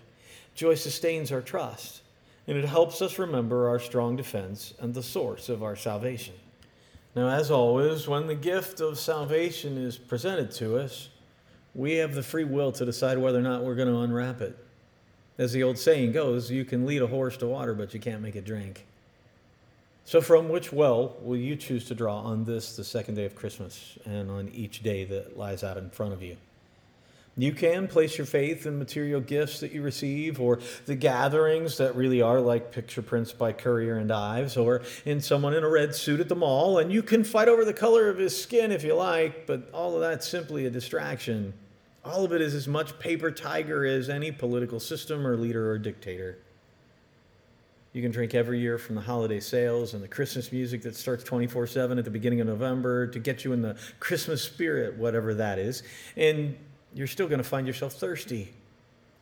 joy 0.54 0.74
sustains 0.74 1.30
our 1.30 1.42
trust, 1.42 2.00
and 2.46 2.56
it 2.56 2.64
helps 2.64 3.00
us 3.02 3.18
remember 3.18 3.68
our 3.68 3.78
strong 3.78 4.16
defense 4.16 4.74
and 4.80 4.94
the 4.94 5.02
source 5.02 5.48
of 5.48 5.62
our 5.62 5.76
salvation. 5.76 6.34
Now, 7.18 7.30
as 7.30 7.50
always, 7.50 8.06
when 8.06 8.28
the 8.28 8.36
gift 8.36 8.80
of 8.80 8.96
salvation 8.96 9.76
is 9.76 9.98
presented 9.98 10.52
to 10.52 10.78
us, 10.78 11.08
we 11.74 11.94
have 11.94 12.14
the 12.14 12.22
free 12.22 12.44
will 12.44 12.70
to 12.70 12.84
decide 12.84 13.18
whether 13.18 13.40
or 13.40 13.42
not 13.42 13.64
we're 13.64 13.74
going 13.74 13.88
to 13.88 14.02
unwrap 14.02 14.40
it. 14.40 14.56
As 15.36 15.50
the 15.50 15.64
old 15.64 15.78
saying 15.78 16.12
goes, 16.12 16.48
you 16.48 16.64
can 16.64 16.86
lead 16.86 17.02
a 17.02 17.08
horse 17.08 17.36
to 17.38 17.48
water, 17.48 17.74
but 17.74 17.92
you 17.92 17.98
can't 17.98 18.22
make 18.22 18.36
it 18.36 18.44
drink. 18.44 18.86
So, 20.04 20.20
from 20.20 20.48
which 20.48 20.72
well 20.72 21.16
will 21.20 21.36
you 21.36 21.56
choose 21.56 21.86
to 21.86 21.94
draw 21.96 22.20
on 22.20 22.44
this, 22.44 22.76
the 22.76 22.84
second 22.84 23.16
day 23.16 23.24
of 23.24 23.34
Christmas, 23.34 23.98
and 24.04 24.30
on 24.30 24.48
each 24.50 24.84
day 24.84 25.02
that 25.06 25.36
lies 25.36 25.64
out 25.64 25.76
in 25.76 25.90
front 25.90 26.12
of 26.12 26.22
you? 26.22 26.36
You 27.38 27.52
can 27.52 27.86
place 27.86 28.18
your 28.18 28.26
faith 28.26 28.66
in 28.66 28.80
material 28.80 29.20
gifts 29.20 29.60
that 29.60 29.70
you 29.70 29.80
receive, 29.80 30.40
or 30.40 30.58
the 30.86 30.96
gatherings 30.96 31.78
that 31.78 31.94
really 31.94 32.20
are 32.20 32.40
like 32.40 32.72
picture 32.72 33.00
prints 33.00 33.32
by 33.32 33.52
Currier 33.52 33.96
and 33.96 34.10
Ives, 34.10 34.56
or 34.56 34.82
in 35.04 35.20
someone 35.20 35.54
in 35.54 35.62
a 35.62 35.68
red 35.68 35.94
suit 35.94 36.18
at 36.18 36.28
the 36.28 36.34
mall, 36.34 36.78
and 36.78 36.92
you 36.92 37.00
can 37.00 37.22
fight 37.22 37.46
over 37.46 37.64
the 37.64 37.72
color 37.72 38.08
of 38.08 38.18
his 38.18 38.38
skin 38.38 38.72
if 38.72 38.82
you 38.82 38.94
like, 38.94 39.46
but 39.46 39.70
all 39.72 39.94
of 39.94 40.00
that's 40.00 40.28
simply 40.28 40.66
a 40.66 40.70
distraction. 40.70 41.54
All 42.04 42.24
of 42.24 42.32
it 42.32 42.40
is 42.40 42.54
as 42.54 42.66
much 42.66 42.98
paper 42.98 43.30
tiger 43.30 43.86
as 43.86 44.08
any 44.08 44.32
political 44.32 44.80
system 44.80 45.24
or 45.24 45.36
leader 45.36 45.70
or 45.70 45.78
dictator. 45.78 46.38
You 47.92 48.02
can 48.02 48.10
drink 48.10 48.34
every 48.34 48.58
year 48.58 48.78
from 48.78 48.96
the 48.96 49.00
holiday 49.00 49.38
sales 49.38 49.94
and 49.94 50.02
the 50.02 50.08
Christmas 50.08 50.50
music 50.50 50.82
that 50.82 50.96
starts 50.96 51.22
24 51.22 51.68
7 51.68 51.98
at 51.98 52.04
the 52.04 52.10
beginning 52.10 52.40
of 52.40 52.48
November 52.48 53.06
to 53.06 53.18
get 53.20 53.44
you 53.44 53.52
in 53.52 53.62
the 53.62 53.76
Christmas 54.00 54.42
spirit, 54.42 54.96
whatever 54.96 55.34
that 55.34 55.58
is. 55.58 55.84
And 56.16 56.56
you're 56.98 57.06
still 57.06 57.28
going 57.28 57.38
to 57.38 57.44
find 57.44 57.64
yourself 57.64 57.92
thirsty. 57.92 58.52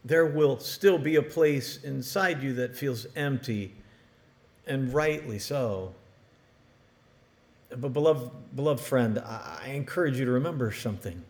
There 0.02 0.24
will 0.24 0.58
still 0.58 0.96
be 0.96 1.16
a 1.16 1.22
place 1.22 1.78
inside 1.84 2.42
you 2.42 2.54
that 2.54 2.74
feels 2.74 3.06
empty, 3.14 3.74
and 4.66 4.94
rightly 4.94 5.38
so. 5.38 5.94
But, 7.68 7.92
beloved, 7.92 8.30
beloved 8.56 8.80
friend, 8.80 9.18
I 9.18 9.72
encourage 9.74 10.18
you 10.18 10.24
to 10.24 10.30
remember 10.30 10.72
something. 10.72 11.22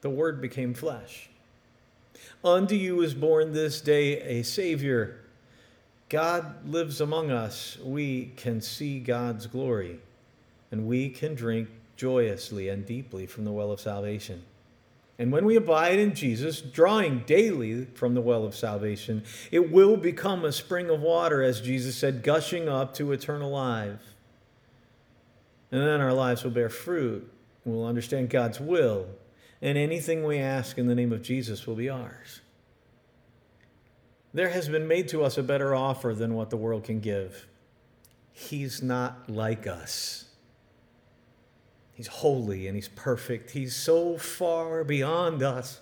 The 0.00 0.10
Word 0.10 0.40
became 0.40 0.74
flesh. 0.74 1.30
Unto 2.44 2.74
you 2.74 3.02
is 3.02 3.14
born 3.14 3.52
this 3.52 3.80
day 3.80 4.20
a 4.22 4.42
Savior. 4.42 5.20
God 6.08 6.68
lives 6.68 7.00
among 7.00 7.30
us. 7.30 7.78
We 7.84 8.32
can 8.36 8.60
see 8.60 8.98
God's 8.98 9.46
glory, 9.46 10.00
and 10.72 10.88
we 10.88 11.10
can 11.10 11.36
drink 11.36 11.68
joyously 11.96 12.68
and 12.70 12.84
deeply 12.84 13.26
from 13.26 13.44
the 13.44 13.52
well 13.52 13.70
of 13.70 13.78
salvation. 13.80 14.42
And 15.18 15.32
when 15.32 15.44
we 15.44 15.56
abide 15.56 15.98
in 15.98 16.14
Jesus, 16.14 16.60
drawing 16.60 17.24
daily 17.26 17.86
from 17.86 18.14
the 18.14 18.20
well 18.20 18.44
of 18.44 18.54
salvation, 18.54 19.24
it 19.50 19.72
will 19.72 19.96
become 19.96 20.44
a 20.44 20.52
spring 20.52 20.90
of 20.90 21.00
water, 21.00 21.42
as 21.42 21.60
Jesus 21.60 21.96
said, 21.96 22.22
gushing 22.22 22.68
up 22.68 22.94
to 22.94 23.10
eternal 23.10 23.50
life. 23.50 24.14
And 25.72 25.80
then 25.80 26.00
our 26.00 26.12
lives 26.12 26.44
will 26.44 26.52
bear 26.52 26.68
fruit. 26.68 27.30
We'll 27.64 27.86
understand 27.86 28.30
God's 28.30 28.60
will. 28.60 29.06
And 29.60 29.76
anything 29.76 30.24
we 30.24 30.38
ask 30.38 30.78
in 30.78 30.86
the 30.86 30.94
name 30.94 31.12
of 31.12 31.22
Jesus 31.22 31.66
will 31.66 31.74
be 31.74 31.88
ours. 31.88 32.40
There 34.32 34.50
has 34.50 34.68
been 34.68 34.86
made 34.86 35.08
to 35.08 35.24
us 35.24 35.36
a 35.36 35.42
better 35.42 35.74
offer 35.74 36.14
than 36.14 36.34
what 36.34 36.50
the 36.50 36.56
world 36.56 36.84
can 36.84 37.00
give. 37.00 37.46
He's 38.32 38.82
not 38.82 39.28
like 39.28 39.66
us. 39.66 40.26
He's 41.98 42.06
holy 42.06 42.68
and 42.68 42.76
he's 42.76 42.86
perfect. 42.86 43.50
He's 43.50 43.74
so 43.74 44.18
far 44.18 44.84
beyond 44.84 45.42
us. 45.42 45.80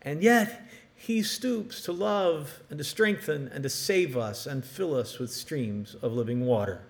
And 0.00 0.22
yet, 0.22 0.62
he 0.94 1.24
stoops 1.24 1.82
to 1.82 1.92
love 1.92 2.60
and 2.70 2.78
to 2.78 2.84
strengthen 2.84 3.48
and 3.48 3.64
to 3.64 3.68
save 3.68 4.16
us 4.16 4.46
and 4.46 4.64
fill 4.64 4.94
us 4.94 5.18
with 5.18 5.32
streams 5.32 5.96
of 5.96 6.12
living 6.12 6.46
water. 6.46 6.82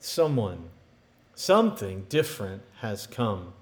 Someone, 0.00 0.70
something 1.36 2.06
different 2.08 2.62
has 2.80 3.06
come. 3.06 3.52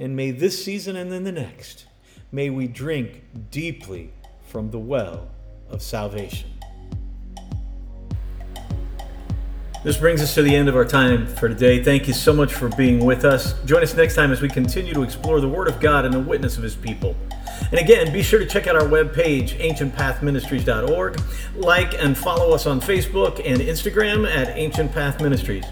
And 0.00 0.16
may 0.16 0.32
this 0.32 0.64
season 0.64 0.96
and 0.96 1.12
then 1.12 1.22
the 1.22 1.30
next, 1.30 1.86
may 2.32 2.50
we 2.50 2.66
drink 2.66 3.22
deeply 3.52 4.10
from 4.48 4.72
the 4.72 4.80
well 4.80 5.28
of 5.70 5.80
salvation. 5.80 6.50
This 9.84 9.98
brings 9.98 10.22
us 10.22 10.32
to 10.32 10.42
the 10.42 10.56
end 10.56 10.70
of 10.70 10.76
our 10.76 10.86
time 10.86 11.26
for 11.26 11.46
today. 11.46 11.84
Thank 11.84 12.08
you 12.08 12.14
so 12.14 12.32
much 12.32 12.54
for 12.54 12.70
being 12.70 13.04
with 13.04 13.22
us. 13.22 13.52
Join 13.66 13.82
us 13.82 13.94
next 13.94 14.14
time 14.14 14.32
as 14.32 14.40
we 14.40 14.48
continue 14.48 14.94
to 14.94 15.02
explore 15.02 15.42
the 15.42 15.48
Word 15.48 15.68
of 15.68 15.78
God 15.78 16.06
and 16.06 16.14
the 16.14 16.20
witness 16.20 16.56
of 16.56 16.62
His 16.62 16.74
people. 16.74 17.14
And 17.70 17.78
again, 17.78 18.10
be 18.10 18.22
sure 18.22 18.38
to 18.38 18.46
check 18.46 18.66
out 18.66 18.76
our 18.76 18.88
webpage, 18.88 19.58
ancientpathministries.org. 19.60 21.20
Like 21.56 22.02
and 22.02 22.16
follow 22.16 22.54
us 22.54 22.66
on 22.66 22.80
Facebook 22.80 23.42
and 23.44 23.60
Instagram 23.60 24.26
at 24.26 24.56
Ancient 24.56 24.90
Path 24.90 25.20
Ministries. 25.20 25.66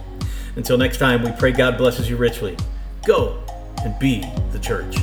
Until 0.56 0.76
next 0.76 0.98
time, 0.98 1.22
we 1.22 1.32
pray 1.32 1.52
God 1.52 1.78
blesses 1.78 2.10
you 2.10 2.18
richly. 2.18 2.54
Go 3.06 3.42
and 3.82 3.98
be 3.98 4.30
the 4.52 4.58
church. 4.58 4.94